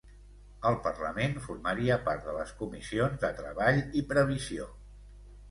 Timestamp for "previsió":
4.15-4.69